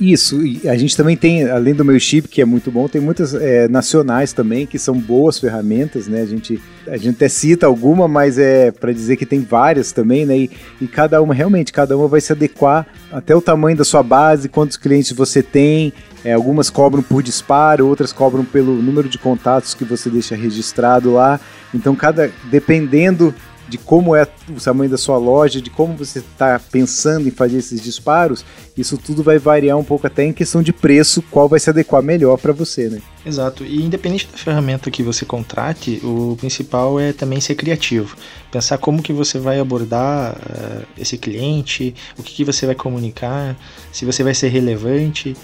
Isso, 0.00 0.44
e 0.44 0.68
a 0.68 0.76
gente 0.76 0.96
também 0.96 1.16
tem, 1.16 1.48
além 1.48 1.72
do 1.72 1.84
meu 1.84 1.98
chip, 2.00 2.26
que 2.26 2.42
é 2.42 2.44
muito 2.44 2.68
bom, 2.68 2.88
tem 2.88 3.00
muitas 3.00 3.32
é, 3.32 3.68
nacionais 3.68 4.32
também, 4.32 4.66
que 4.66 4.76
são 4.76 4.98
boas 4.98 5.38
ferramentas, 5.38 6.08
né? 6.08 6.22
A 6.22 6.26
gente, 6.26 6.60
a 6.88 6.96
gente 6.96 7.10
até 7.10 7.28
cita 7.28 7.66
alguma, 7.66 8.08
mas 8.08 8.36
é 8.36 8.72
para 8.72 8.92
dizer 8.92 9.16
que 9.16 9.24
tem 9.24 9.40
várias 9.40 9.92
também, 9.92 10.26
né? 10.26 10.36
E, 10.36 10.50
e, 10.80 10.88
cada 10.88 11.22
uma, 11.22 11.32
realmente, 11.32 11.72
cada 11.72 11.96
uma 11.96 12.08
vai 12.08 12.20
se 12.20 12.32
adequar 12.32 12.84
até 13.12 13.36
o 13.36 13.40
tamanho 13.40 13.76
da 13.76 13.84
sua 13.84 14.02
base, 14.02 14.48
quantos 14.48 14.76
clientes 14.76 15.12
você 15.12 15.42
tem. 15.44 15.92
É, 16.24 16.32
algumas 16.32 16.70
cobram 16.70 17.02
por 17.02 17.22
disparo, 17.22 17.86
outras 17.86 18.12
cobram 18.12 18.44
pelo 18.44 18.74
número 18.74 19.08
de 19.08 19.18
contatos 19.18 19.74
que 19.74 19.84
você 19.84 20.10
deixa 20.10 20.34
registrado 20.34 21.12
lá. 21.12 21.38
Então, 21.72 21.94
cada 21.94 22.32
dependendo 22.50 23.32
de 23.68 23.78
como 23.78 24.14
é 24.14 24.26
o 24.48 24.60
tamanho 24.60 24.90
da 24.90 24.98
sua 24.98 25.16
loja, 25.16 25.60
de 25.60 25.70
como 25.70 25.96
você 25.96 26.18
está 26.18 26.58
pensando 26.58 27.26
em 27.26 27.30
fazer 27.30 27.58
esses 27.58 27.80
disparos, 27.80 28.44
isso 28.76 28.98
tudo 28.98 29.22
vai 29.22 29.38
variar 29.38 29.78
um 29.78 29.84
pouco 29.84 30.06
até 30.06 30.24
em 30.24 30.32
questão 30.32 30.62
de 30.62 30.72
preço, 30.72 31.22
qual 31.30 31.48
vai 31.48 31.60
se 31.60 31.70
adequar 31.70 32.02
melhor 32.02 32.36
para 32.36 32.52
você, 32.52 32.88
né? 32.88 33.00
Exato. 33.24 33.64
E 33.64 33.82
independente 33.82 34.28
da 34.30 34.36
ferramenta 34.36 34.90
que 34.90 35.02
você 35.02 35.24
contrate, 35.24 36.00
o 36.04 36.36
principal 36.38 37.00
é 37.00 37.12
também 37.12 37.40
ser 37.40 37.54
criativo. 37.54 38.16
Pensar 38.50 38.78
como 38.78 39.02
que 39.02 39.12
você 39.12 39.38
vai 39.38 39.58
abordar 39.58 40.34
uh, 40.34 40.86
esse 40.98 41.16
cliente, 41.16 41.94
o 42.18 42.22
que, 42.22 42.34
que 42.34 42.44
você 42.44 42.66
vai 42.66 42.74
comunicar, 42.74 43.56
se 43.92 44.04
você 44.04 44.22
vai 44.22 44.34
ser 44.34 44.48
relevante. 44.48 45.34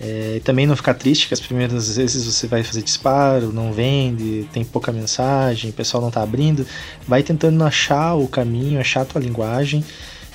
É, 0.00 0.40
também 0.44 0.64
não 0.66 0.76
ficar 0.76 0.94
triste 0.94 1.26
que 1.26 1.34
as 1.34 1.40
primeiras 1.40 1.96
vezes 1.96 2.24
você 2.24 2.46
vai 2.46 2.62
fazer 2.62 2.82
disparo, 2.82 3.52
não 3.52 3.72
vende, 3.72 4.48
tem 4.52 4.64
pouca 4.64 4.92
mensagem, 4.92 5.70
o 5.70 5.72
pessoal 5.72 6.00
não 6.00 6.08
está 6.08 6.22
abrindo. 6.22 6.66
Vai 7.06 7.22
tentando 7.22 7.62
achar 7.64 8.14
o 8.14 8.28
caminho, 8.28 8.80
achar 8.80 9.00
a 9.00 9.04
tua 9.04 9.20
linguagem, 9.20 9.84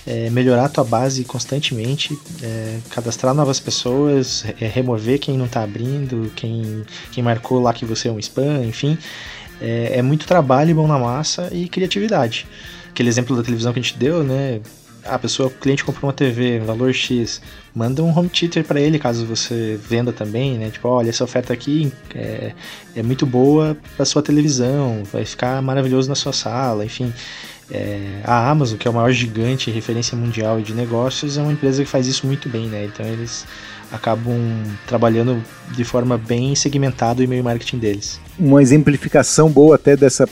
é, 0.06 0.30
melhorar 0.30 0.66
a 0.66 0.70
tua 0.70 0.84
base 0.84 1.24
constantemente, 1.24 2.18
é, 2.42 2.80
cadastrar 2.90 3.34
novas 3.34 3.60
pessoas, 3.60 4.44
é, 4.60 4.68
remover 4.68 5.18
quem 5.18 5.38
não 5.38 5.46
está 5.46 5.64
abrindo, 5.64 6.30
quem, 6.36 6.84
quem 7.12 7.24
marcou 7.24 7.62
lá 7.62 7.74
que 7.74 7.86
você 7.86 8.10
é 8.10 8.12
um 8.12 8.20
spam, 8.20 8.66
enfim. 8.66 8.98
É, 9.62 10.00
é 10.00 10.02
muito 10.02 10.28
trabalho, 10.28 10.76
bom 10.76 10.88
na 10.88 11.00
massa 11.00 11.48
e 11.54 11.70
criatividade. 11.70 12.46
Aquele 12.90 13.08
exemplo 13.08 13.36
da 13.36 13.42
televisão 13.42 13.72
que 13.72 13.80
a 13.80 13.82
gente 13.82 13.98
deu, 13.98 14.24
né? 14.24 14.60
A 15.06 15.20
pessoa, 15.20 15.48
o 15.48 15.52
cliente 15.52 15.84
comprou 15.84 16.08
uma 16.08 16.14
TV, 16.14 16.60
valor 16.60 16.94
X, 16.94 17.42
manda 17.76 18.02
um 18.04 18.18
home 18.18 18.30
theater 18.30 18.64
para 18.64 18.80
ele, 18.80 18.98
caso 18.98 19.26
você 19.26 19.80
venda 19.82 20.14
também, 20.14 20.58
né? 20.58 20.70
Tipo, 20.70 20.88
olha, 20.88 21.10
essa 21.10 21.24
oferta 21.24 21.52
aqui 21.54 21.92
é, 22.16 22.54
é 22.96 23.04
muito 23.04 23.26
boa 23.26 23.78
para 23.96 24.06
sua 24.06 24.22
televisão, 24.22 25.04
vai 25.12 25.26
ficar 25.26 25.62
maravilhoso 25.62 26.08
na 26.10 26.16
sua 26.16 26.34
sala, 26.34 26.86
enfim. 26.86 27.14
É, 27.72 28.22
a 28.24 28.50
Amazon, 28.50 28.78
que 28.78 28.88
é 28.88 28.92
o 28.92 28.94
maior 28.94 29.12
gigante, 29.12 29.72
referência 29.72 30.18
mundial 30.18 30.62
de 30.62 30.74
negócios, 30.74 31.38
é 31.38 31.42
uma 31.42 31.52
empresa 31.52 31.84
que 31.84 31.90
faz 31.90 32.08
isso 32.08 32.26
muito 32.28 32.48
bem, 32.48 32.68
né? 32.68 32.86
Então 32.86 33.06
eles 33.06 33.46
acabam 33.92 34.36
trabalhando 34.88 35.44
de 35.72 35.84
forma 35.84 36.18
bem 36.18 36.56
segmentada 36.56 37.22
o 37.22 37.24
e-mail 37.24 37.44
marketing 37.44 37.78
deles. 37.78 38.20
Uma 38.40 38.62
exemplificação 38.62 39.50
boa 39.50 39.76
até 39.76 39.96
dessa 39.96 40.28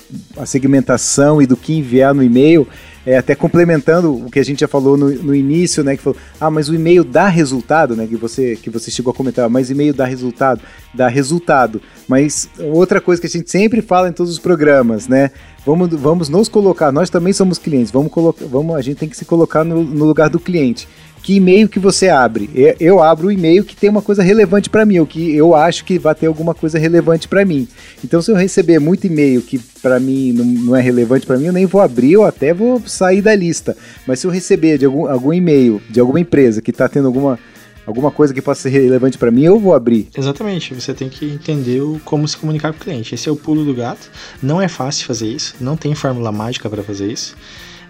segmentação 0.45 1.41
e 1.41 1.45
do 1.45 1.55
que 1.55 1.73
enviar 1.73 2.13
no 2.13 2.23
e-mail 2.23 2.67
é, 3.05 3.17
até 3.17 3.33
complementando 3.33 4.13
o 4.13 4.29
que 4.29 4.39
a 4.39 4.43
gente 4.43 4.59
já 4.59 4.67
falou 4.67 4.95
no, 4.95 5.09
no, 5.09 5.33
início, 5.33 5.83
né? 5.83 5.97
Que 5.97 6.03
falou, 6.03 6.17
ah, 6.39 6.51
mas 6.51 6.69
o 6.69 6.75
e-mail 6.75 7.03
dá 7.03 7.27
resultado, 7.27 7.95
né? 7.95 8.05
Que 8.05 8.15
você, 8.15 8.55
que 8.55 8.69
você 8.69 8.91
chegou 8.91 9.11
a 9.11 9.13
comentar, 9.13 9.49
mas 9.49 9.69
o 9.69 9.71
e-mail 9.71 9.93
dá 9.93 10.05
resultado, 10.05 10.61
dá 10.93 11.07
resultado. 11.07 11.81
Mas 12.07 12.49
outra 12.59 13.01
coisa 13.01 13.19
que 13.19 13.27
a 13.27 13.29
gente 13.29 13.49
sempre 13.49 13.81
fala 13.81 14.09
em 14.09 14.13
todos 14.13 14.31
os 14.31 14.39
programas, 14.39 15.07
né? 15.07 15.31
Vamos, 15.65 15.89
vamos 15.89 16.29
nos 16.29 16.47
colocar, 16.47 16.91
nós 16.91 17.09
também 17.09 17.33
somos 17.33 17.59
clientes, 17.59 17.91
vamos 17.91 18.11
colocar, 18.11 18.45
vamos, 18.45 18.75
a 18.75 18.81
gente 18.81 18.97
tem 18.97 19.09
que 19.09 19.17
se 19.17 19.25
colocar 19.25 19.63
no, 19.63 19.83
no 19.83 20.05
lugar 20.05 20.27
do 20.27 20.39
cliente 20.39 20.87
que 21.21 21.35
e-mail 21.35 21.69
que 21.69 21.79
você 21.79 22.09
abre? 22.09 22.49
Eu 22.79 23.01
abro 23.01 23.27
o 23.27 23.31
e-mail 23.31 23.63
que 23.63 23.75
tem 23.75 23.89
uma 23.89 24.01
coisa 24.01 24.23
relevante 24.23 24.69
para 24.69 24.85
mim, 24.85 24.99
ou 24.99 25.05
que 25.05 25.35
eu 25.35 25.55
acho 25.55 25.85
que 25.85 25.99
vai 25.99 26.15
ter 26.15 26.27
alguma 26.27 26.53
coisa 26.53 26.79
relevante 26.79 27.27
para 27.27 27.45
mim. 27.45 27.67
Então, 28.03 28.21
se 28.21 28.31
eu 28.31 28.35
receber 28.35 28.79
muito 28.79 29.07
e-mail 29.07 29.41
que 29.41 29.59
para 29.81 29.99
mim 29.99 30.33
não, 30.33 30.45
não, 30.45 30.75
é 30.75 30.81
relevante 30.81 31.25
para 31.25 31.37
mim, 31.37 31.45
eu 31.45 31.53
nem 31.53 31.65
vou 31.65 31.81
abrir, 31.81 32.17
ou 32.17 32.25
até 32.25 32.53
vou 32.53 32.81
sair 32.85 33.21
da 33.21 33.35
lista. 33.35 33.75
Mas 34.07 34.19
se 34.19 34.27
eu 34.27 34.31
receber 34.31 34.77
de 34.77 34.85
algum, 34.85 35.07
algum 35.07 35.33
e-mail 35.33 35.81
de 35.89 35.99
alguma 35.99 36.19
empresa 36.19 36.61
que 36.61 36.71
está 36.71 36.87
tendo 36.89 37.07
alguma 37.07 37.39
alguma 37.83 38.11
coisa 38.11 38.31
que 38.33 38.41
possa 38.41 38.61
ser 38.61 38.69
relevante 38.69 39.17
para 39.17 39.31
mim, 39.31 39.43
eu 39.43 39.59
vou 39.59 39.73
abrir. 39.73 40.07
Exatamente, 40.15 40.73
você 40.73 40.93
tem 40.93 41.09
que 41.09 41.25
entender 41.25 41.81
o, 41.81 41.99
como 42.05 42.27
se 42.27 42.37
comunicar 42.37 42.71
com 42.71 42.77
o 42.77 42.81
cliente. 42.81 43.15
Esse 43.15 43.27
é 43.27 43.31
o 43.31 43.35
pulo 43.35 43.65
do 43.65 43.73
gato. 43.73 44.09
Não 44.41 44.61
é 44.61 44.67
fácil 44.67 45.05
fazer 45.05 45.27
isso, 45.27 45.55
não 45.59 45.75
tem 45.75 45.93
fórmula 45.95 46.31
mágica 46.31 46.69
para 46.69 46.83
fazer 46.83 47.11
isso 47.11 47.35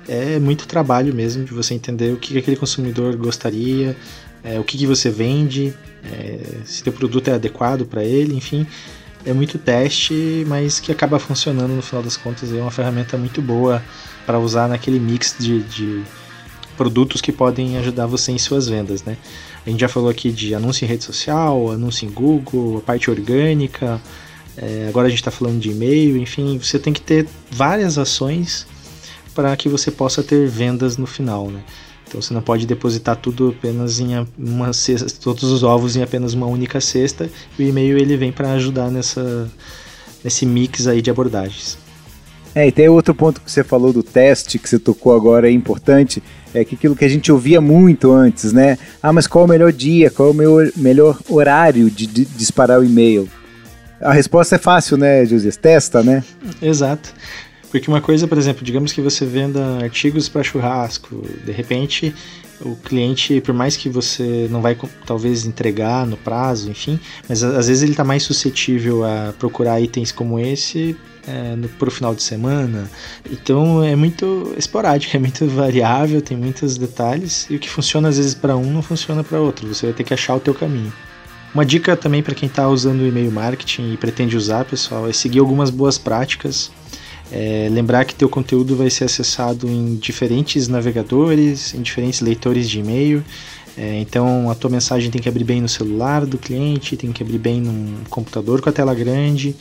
é 0.07 0.39
muito 0.39 0.67
trabalho 0.67 1.13
mesmo 1.13 1.43
de 1.43 1.53
você 1.53 1.73
entender 1.73 2.13
o 2.13 2.17
que 2.17 2.37
aquele 2.37 2.57
consumidor 2.57 3.15
gostaria, 3.15 3.95
é, 4.43 4.59
o 4.59 4.63
que, 4.63 4.77
que 4.77 4.87
você 4.87 5.09
vende, 5.09 5.73
é, 6.03 6.39
se 6.65 6.87
o 6.87 6.91
produto 6.91 7.27
é 7.27 7.33
adequado 7.33 7.85
para 7.85 8.03
ele, 8.03 8.35
enfim. 8.35 8.65
É 9.23 9.33
muito 9.33 9.59
teste, 9.59 10.43
mas 10.47 10.79
que 10.79 10.91
acaba 10.91 11.19
funcionando 11.19 11.71
no 11.75 11.81
final 11.81 12.01
das 12.01 12.17
contas. 12.17 12.51
É 12.51 12.59
uma 12.59 12.71
ferramenta 12.71 13.17
muito 13.17 13.39
boa 13.39 13.83
para 14.25 14.39
usar 14.39 14.67
naquele 14.67 14.99
mix 14.99 15.35
de, 15.37 15.61
de 15.61 16.03
produtos 16.75 17.21
que 17.21 17.31
podem 17.31 17.77
ajudar 17.77 18.07
você 18.07 18.31
em 18.31 18.39
suas 18.39 18.67
vendas, 18.67 19.03
né? 19.03 19.15
A 19.63 19.69
gente 19.69 19.79
já 19.79 19.87
falou 19.87 20.09
aqui 20.09 20.31
de 20.31 20.55
anúncio 20.55 20.85
em 20.85 20.87
rede 20.87 21.03
social, 21.03 21.71
anúncio 21.71 22.07
em 22.07 22.11
Google, 22.11 22.79
a 22.79 22.81
parte 22.81 23.11
orgânica, 23.11 24.01
é, 24.57 24.87
agora 24.89 25.05
a 25.05 25.09
gente 25.09 25.19
está 25.19 25.29
falando 25.29 25.59
de 25.59 25.69
e-mail, 25.69 26.17
enfim, 26.17 26.57
você 26.57 26.79
tem 26.79 26.91
que 26.91 27.01
ter 27.01 27.27
várias 27.51 27.99
ações 27.99 28.65
para 29.33 29.55
que 29.55 29.69
você 29.69 29.91
possa 29.91 30.21
ter 30.21 30.47
vendas 30.47 30.97
no 30.97 31.05
final, 31.05 31.49
né? 31.49 31.61
Então 32.07 32.21
você 32.21 32.33
não 32.33 32.41
pode 32.41 32.65
depositar 32.65 33.15
tudo 33.15 33.55
apenas 33.57 33.99
em 33.99 34.09
uma 34.37 34.73
cesta, 34.73 35.09
todos 35.21 35.43
os 35.43 35.63
ovos 35.63 35.95
em 35.95 36.03
apenas 36.03 36.33
uma 36.33 36.45
única 36.45 36.81
cesta. 36.81 37.29
E 37.57 37.63
o 37.63 37.67
e-mail 37.67 37.97
ele 37.97 38.17
vem 38.17 38.31
para 38.33 38.51
ajudar 38.51 38.91
nessa 38.91 39.49
nesse 40.23 40.45
mix 40.45 40.87
aí 40.87 41.01
de 41.01 41.09
abordagens. 41.09 41.77
É, 42.53 42.67
e 42.67 42.71
tem 42.71 42.89
outro 42.89 43.15
ponto 43.15 43.39
que 43.39 43.49
você 43.49 43.63
falou 43.63 43.93
do 43.93 44.03
teste 44.03 44.59
que 44.59 44.67
você 44.67 44.77
tocou 44.77 45.15
agora 45.15 45.47
é 45.47 45.51
importante, 45.51 46.21
é 46.53 46.65
que 46.65 46.75
aquilo 46.75 46.97
que 46.97 47.05
a 47.05 47.09
gente 47.09 47.31
ouvia 47.31 47.61
muito 47.61 48.11
antes, 48.11 48.51
né? 48.51 48.77
Ah, 49.01 49.13
mas 49.13 49.25
qual 49.25 49.43
é 49.43 49.45
o 49.45 49.49
melhor 49.49 49.71
dia? 49.71 50.11
Qual 50.11 50.27
é 50.27 50.31
o 50.31 50.35
meu 50.35 50.71
melhor 50.75 51.17
horário 51.29 51.89
de, 51.89 52.05
de 52.05 52.25
disparar 52.25 52.79
o 52.79 52.83
e-mail? 52.83 53.29
A 54.01 54.11
resposta 54.11 54.55
é 54.55 54.59
fácil, 54.59 54.97
né, 54.97 55.25
José? 55.25 55.49
Testa, 55.51 56.03
né? 56.03 56.23
Exato. 56.61 57.13
Porque 57.71 57.89
uma 57.89 58.01
coisa, 58.01 58.27
por 58.27 58.37
exemplo, 58.37 58.65
digamos 58.65 58.91
que 58.91 59.01
você 59.01 59.25
venda 59.25 59.79
artigos 59.81 60.27
para 60.27 60.43
churrasco, 60.43 61.23
de 61.45 61.51
repente 61.51 62.13
o 62.63 62.75
cliente, 62.75 63.41
por 63.41 63.53
mais 63.55 63.75
que 63.75 63.89
você 63.89 64.47
não 64.51 64.61
vai 64.61 64.77
talvez 65.05 65.45
entregar 65.45 66.05
no 66.05 66.17
prazo, 66.17 66.69
enfim, 66.69 66.99
mas 67.27 67.41
às 67.43 67.67
vezes 67.67 67.81
ele 67.81 67.93
está 67.93 68.03
mais 68.03 68.23
suscetível 68.23 69.03
a 69.03 69.33
procurar 69.39 69.81
itens 69.81 70.11
como 70.11 70.37
esse 70.39 70.95
é, 71.27 71.55
no, 71.55 71.67
pro 71.69 71.89
final 71.89 72.13
de 72.13 72.21
semana. 72.21 72.89
Então 73.31 73.83
é 73.83 73.95
muito 73.95 74.53
esporádico, 74.57 75.15
é 75.17 75.19
muito 75.19 75.47
variável, 75.47 76.21
tem 76.21 76.37
muitos 76.37 76.77
detalhes 76.77 77.47
e 77.49 77.55
o 77.55 77.59
que 77.59 77.69
funciona 77.69 78.09
às 78.09 78.17
vezes 78.17 78.35
para 78.35 78.55
um 78.55 78.71
não 78.71 78.81
funciona 78.81 79.23
para 79.23 79.39
outro. 79.39 79.67
Você 79.67 79.87
vai 79.87 79.95
ter 79.95 80.03
que 80.03 80.13
achar 80.13 80.35
o 80.35 80.39
teu 80.39 80.53
caminho. 80.53 80.93
Uma 81.53 81.65
dica 81.65 81.97
também 81.97 82.21
para 82.23 82.35
quem 82.35 82.47
está 82.47 82.67
usando 82.67 83.01
o 83.01 83.07
e-mail 83.07 83.31
marketing 83.31 83.93
e 83.93 83.97
pretende 83.97 84.37
usar, 84.37 84.63
pessoal, 84.65 85.09
é 85.09 85.13
seguir 85.13 85.39
algumas 85.39 85.69
boas 85.69 85.97
práticas 85.97 86.71
é, 87.31 87.69
lembrar 87.71 88.03
que 88.03 88.13
teu 88.13 88.27
conteúdo 88.27 88.75
vai 88.75 88.89
ser 88.89 89.05
acessado 89.05 89.67
em 89.67 89.95
diferentes 89.95 90.67
navegadores, 90.67 91.73
em 91.73 91.81
diferentes 91.81 92.19
leitores 92.19 92.69
de 92.69 92.79
e-mail. 92.79 93.23
É, 93.77 93.99
então 93.99 94.49
a 94.49 94.55
tua 94.55 94.69
mensagem 94.69 95.09
tem 95.09 95.21
que 95.21 95.29
abrir 95.29 95.45
bem 95.45 95.61
no 95.61 95.69
celular 95.69 96.25
do 96.25 96.37
cliente, 96.37 96.97
tem 96.97 97.11
que 97.13 97.23
abrir 97.23 97.37
bem 97.37 97.61
num 97.61 98.03
computador 98.09 98.61
com 98.61 98.69
a 98.69 98.73
tela 98.73 98.93
grande. 98.93 99.55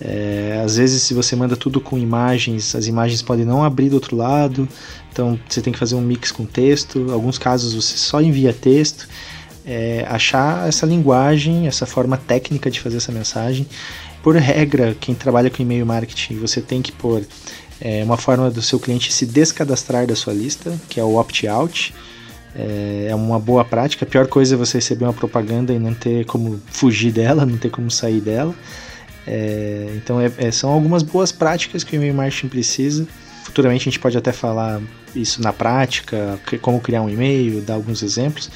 É, 0.00 0.62
às 0.64 0.78
vezes, 0.78 1.02
se 1.02 1.12
você 1.12 1.36
manda 1.36 1.54
tudo 1.54 1.80
com 1.80 1.98
imagens, 1.98 2.74
as 2.74 2.86
imagens 2.86 3.20
podem 3.20 3.44
não 3.44 3.62
abrir 3.62 3.90
do 3.90 3.94
outro 3.94 4.16
lado, 4.16 4.66
então 5.12 5.38
você 5.48 5.60
tem 5.60 5.72
que 5.72 5.78
fazer 5.78 5.94
um 5.94 6.00
mix 6.00 6.32
com 6.32 6.46
texto. 6.46 6.98
Em 6.98 7.12
alguns 7.12 7.36
casos, 7.36 7.74
você 7.74 7.96
só 7.96 8.20
envia 8.20 8.52
texto. 8.52 9.06
É, 9.64 10.04
achar 10.08 10.66
essa 10.66 10.84
linguagem, 10.84 11.68
essa 11.68 11.86
forma 11.86 12.16
técnica 12.16 12.68
de 12.68 12.80
fazer 12.80 12.96
essa 12.96 13.12
mensagem 13.12 13.64
por 14.22 14.36
regra, 14.36 14.96
quem 14.98 15.14
trabalha 15.14 15.50
com 15.50 15.62
e-mail 15.62 15.84
marketing, 15.84 16.36
você 16.36 16.60
tem 16.60 16.80
que 16.80 16.92
pôr 16.92 17.22
é, 17.80 18.04
uma 18.04 18.16
forma 18.16 18.50
do 18.50 18.62
seu 18.62 18.78
cliente 18.78 19.12
se 19.12 19.26
descadastrar 19.26 20.06
da 20.06 20.14
sua 20.14 20.32
lista, 20.32 20.78
que 20.88 21.00
é 21.00 21.04
o 21.04 21.16
opt-out. 21.16 21.92
É, 22.54 23.08
é 23.10 23.14
uma 23.14 23.38
boa 23.38 23.64
prática. 23.64 24.04
A 24.04 24.08
pior 24.08 24.26
coisa 24.28 24.54
é 24.54 24.58
você 24.58 24.78
receber 24.78 25.04
uma 25.04 25.12
propaganda 25.12 25.72
e 25.72 25.78
não 25.78 25.92
ter 25.92 26.24
como 26.26 26.60
fugir 26.66 27.10
dela, 27.10 27.44
não 27.44 27.56
ter 27.56 27.70
como 27.70 27.90
sair 27.90 28.20
dela. 28.20 28.54
É, 29.26 29.92
então, 29.96 30.20
é, 30.20 30.30
é, 30.36 30.50
são 30.50 30.70
algumas 30.70 31.02
boas 31.02 31.32
práticas 31.32 31.82
que 31.82 31.94
o 31.94 31.96
e-mail 31.96 32.14
marketing 32.14 32.48
precisa. 32.48 33.06
Futuramente 33.44 33.82
a 33.82 33.90
gente 33.90 33.98
pode 33.98 34.16
até 34.16 34.30
falar 34.30 34.80
isso 35.16 35.42
na 35.42 35.52
prática, 35.52 36.38
como 36.60 36.80
criar 36.80 37.02
um 37.02 37.10
e-mail, 37.10 37.60
dar 37.60 37.74
alguns 37.74 38.02
exemplos 38.02 38.50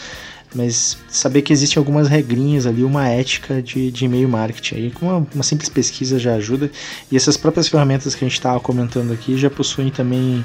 mas 0.54 0.96
saber 1.08 1.42
que 1.42 1.52
existem 1.52 1.78
algumas 1.78 2.08
regrinhas 2.08 2.66
ali, 2.66 2.82
uma 2.82 3.08
ética 3.08 3.60
de, 3.60 3.90
de 3.90 4.04
e-mail 4.04 4.28
marketing 4.28 4.74
aí, 4.74 4.90
com 4.90 5.06
uma, 5.06 5.26
uma, 5.34 5.42
simples 5.42 5.68
pesquisa 5.68 6.18
já 6.18 6.34
ajuda. 6.34 6.70
E 7.10 7.16
essas 7.16 7.36
próprias 7.36 7.68
ferramentas 7.68 8.14
que 8.14 8.24
a 8.24 8.28
gente 8.28 8.38
estava 8.38 8.58
comentando 8.60 9.12
aqui 9.12 9.36
já 9.36 9.50
possuem 9.50 9.90
também 9.90 10.44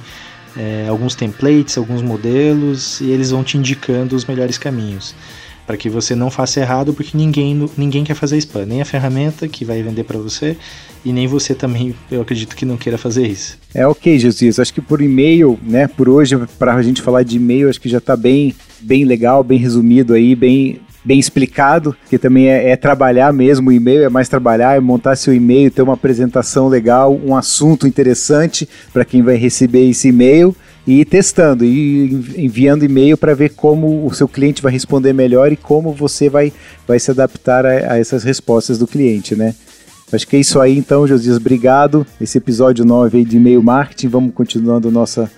é, 0.58 0.86
alguns 0.90 1.16
templates, 1.16 1.78
alguns 1.78 2.02
modelos, 2.02 3.00
e 3.02 3.10
eles 3.10 3.32
vão 3.32 3.44
te 3.44 3.58
indicando 3.58 4.16
os 4.16 4.26
melhores 4.26 4.58
caminhos. 4.58 5.16
para 5.66 5.78
que 5.78 5.90
você 5.90 6.16
não 6.16 6.30
faça 6.30 6.60
errado, 6.60 6.94
porque 6.94 7.16
ninguém, 7.16 7.70
ninguém 7.78 8.04
quer 8.04 8.16
fazer 8.16 8.38
spam, 8.40 8.66
nem 8.66 8.82
a 8.82 8.86
ferramenta 8.86 9.48
que 9.48 9.64
vai 9.64 9.82
vender 9.82 10.04
para 10.04 10.18
você 10.18 10.58
e 11.06 11.14
nem 11.14 11.28
você 11.28 11.56
também, 11.56 11.96
eu 12.12 12.22
acredito 12.22 12.56
que 12.56 12.66
não 12.66 12.78
queira 12.78 12.98
fazer 12.98 13.26
isso. 13.26 13.58
É 13.74 13.88
ok, 13.88 14.20
Jesus. 14.20 14.60
Acho 14.60 14.74
que 14.74 14.82
por 14.82 15.02
e-mail, 15.02 15.58
né, 15.64 15.88
por 15.88 16.10
hoje, 16.10 16.36
para 16.60 16.76
a 16.76 16.82
gente 16.82 17.02
falar 17.02 17.24
de 17.24 17.38
e-mail, 17.38 17.70
acho 17.70 17.80
que 17.80 17.90
já 17.90 18.00
está 18.00 18.16
bem, 18.16 18.54
bem 18.82 19.06
legal, 19.06 19.44
bem 19.44 19.58
resumido 19.58 20.14
aí, 20.14 20.36
bem 20.36 20.80
bem 21.04 21.20
explicado, 21.20 21.96
que 22.10 22.18
também 22.18 22.48
é, 22.48 22.70
é, 22.70 22.76
trabalhar 22.76 23.34
mesmo, 23.34 23.70
o 23.70 23.74
e-mail 23.74 24.04
é 24.04 24.10
mais 24.10 24.30
trabalhar, 24.30 24.78
é 24.78 24.80
montar 24.80 25.16
seu 25.16 25.34
e-mail, 25.34 25.72
ter 25.72 25.82
uma 25.82 25.96
apresentação 25.96 26.68
legal, 26.68 27.20
um 27.26 27.36
assunto 27.36 27.88
interessante 27.88 28.70
para 28.94 29.04
quem 29.04 29.22
vai 29.22 29.36
receber 29.36 29.90
esse 29.90 30.10
e-mail 30.10 30.56
e 30.86 31.04
testando 31.06 31.64
e 31.64 32.14
enviando 32.38 32.84
e-mail 32.84 33.18
para 33.18 33.34
ver 33.34 33.50
como 33.50 34.06
o 34.06 34.14
seu 34.14 34.28
cliente 34.28 34.62
vai 34.62 34.72
responder 34.72 35.14
melhor 35.14 35.52
e 35.52 35.56
como 35.56 35.92
você 35.92 36.30
vai, 36.30 36.52
vai 36.88 37.00
se 37.00 37.12
adaptar 37.12 37.66
a, 37.66 37.94
a 37.94 38.00
essas 38.00 38.24
respostas 38.24 38.78
do 38.78 38.88
cliente, 38.88 39.36
né? 39.36 39.56
Acho 40.12 40.28
que 40.28 40.36
é 40.36 40.40
isso 40.40 40.60
aí 40.60 40.78
então, 40.78 41.08
Josias, 41.08 41.38
obrigado. 41.38 42.06
Esse 42.20 42.38
episódio 42.38 42.84
9 42.84 43.20
aí 43.20 43.26
de 43.26 43.38
e-mail 43.38 43.64
marketing, 43.64 44.10
vamos 44.10 44.34
continuando 44.34 44.92
nossa 44.92 45.32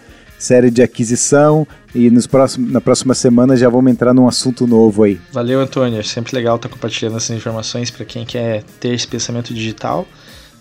série 0.44 0.70
de 0.70 0.84
aquisição 0.84 1.66
e 1.96 2.10
nos 2.10 2.28
próximos, 2.28 2.72
na 2.72 2.82
próxima 2.82 3.14
semana 3.14 3.56
já 3.56 3.70
vamos 3.70 3.92
entrar 3.92 4.14
num 4.14 4.28
assunto 4.28 4.68
novo 4.68 5.04
aí. 5.04 5.20
Valeu, 5.32 5.62
Antônio. 5.62 6.00
É 6.00 6.04
sempre 6.04 6.36
legal 6.36 6.58
estar 6.58 6.68
compartilhando 6.68 7.16
essas 7.16 7.36
informações 7.36 7.90
para 7.90 8.04
quem 8.04 8.26
quer 8.26 8.64
ter 8.80 8.94
esse 8.94 9.08
pensamento 9.08 9.54
digital. 9.54 10.06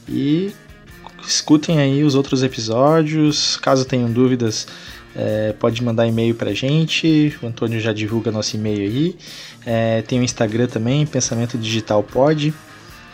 E 0.08 0.52
escutem 1.26 1.80
aí 1.80 2.04
os 2.04 2.14
outros 2.14 2.44
episódios. 2.44 3.56
Caso 3.56 3.84
tenham 3.84 4.10
dúvidas, 4.10 4.68
é, 5.16 5.52
pode 5.58 5.82
mandar 5.82 6.06
e-mail 6.06 6.34
para 6.34 6.50
a 6.50 6.54
gente. 6.54 7.36
O 7.42 7.46
Antônio 7.46 7.80
já 7.80 7.92
divulga 7.92 8.30
nosso 8.30 8.54
e-mail 8.56 8.80
aí. 8.80 9.16
É, 9.66 10.02
tem 10.02 10.20
o 10.20 10.22
Instagram 10.22 10.68
também, 10.68 11.04
Pensamento 11.04 11.58
Digital 11.58 12.04
Pod. 12.04 12.54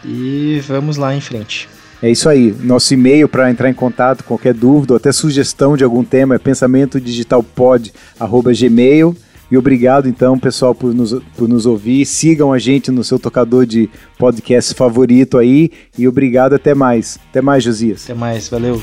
E 0.04 0.60
vamos 0.66 0.98
lá 0.98 1.14
em 1.14 1.20
frente. 1.20 1.66
É 2.02 2.10
isso 2.10 2.28
aí. 2.28 2.52
Nosso 2.60 2.92
e-mail 2.94 3.28
para 3.28 3.48
entrar 3.50 3.68
em 3.68 3.74
contato, 3.74 4.24
qualquer 4.24 4.54
dúvida 4.54 4.94
ou 4.94 4.96
até 4.96 5.12
sugestão 5.12 5.76
de 5.76 5.84
algum 5.84 6.02
tema 6.04 6.36
é 6.36 6.38
pensamentodigitalpod.gmail. 6.38 9.14
E 9.50 9.56
obrigado 9.56 10.06
então, 10.08 10.38
pessoal, 10.38 10.74
por 10.74 10.94
nos, 10.94 11.14
por 11.36 11.48
nos 11.48 11.64
ouvir. 11.64 12.04
Sigam 12.04 12.52
a 12.52 12.58
gente 12.58 12.90
no 12.90 13.02
seu 13.02 13.18
tocador 13.18 13.64
de 13.64 13.88
podcast 14.18 14.74
favorito 14.74 15.38
aí. 15.38 15.70
E 15.96 16.06
obrigado, 16.06 16.52
até 16.54 16.74
mais. 16.74 17.18
Até 17.30 17.40
mais, 17.40 17.64
Josias. 17.64 18.04
Até 18.04 18.12
mais, 18.14 18.46
valeu. 18.48 18.82